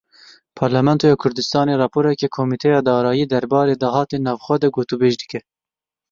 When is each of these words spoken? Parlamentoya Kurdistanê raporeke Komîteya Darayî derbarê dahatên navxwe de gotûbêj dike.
Parlamentoya 0.59 1.17
Kurdistanê 1.23 1.73
raporeke 1.81 2.27
Komîteya 2.37 2.79
Darayî 2.87 3.25
derbarê 3.33 3.75
dahatên 3.83 4.21
navxwe 4.27 4.55
de 4.63 4.69
gotûbêj 4.75 5.13
dike. 5.21 5.39